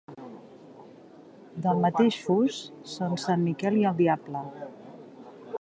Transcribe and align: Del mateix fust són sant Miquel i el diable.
Del 1.67 1.83
mateix 1.85 2.19
fust 2.29 2.75
són 2.95 3.15
sant 3.27 3.47
Miquel 3.51 3.81
i 3.85 3.89
el 3.91 4.03
diable. 4.05 4.47